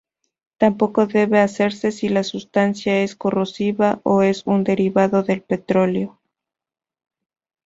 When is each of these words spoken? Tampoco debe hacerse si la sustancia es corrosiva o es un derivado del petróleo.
Tampoco 0.57 1.05
debe 1.05 1.41
hacerse 1.41 1.91
si 1.91 2.09
la 2.09 2.23
sustancia 2.23 3.03
es 3.03 3.15
corrosiva 3.15 3.99
o 4.01 4.23
es 4.23 4.41
un 4.47 4.63
derivado 4.63 5.21
del 5.21 5.43
petróleo. 5.43 6.19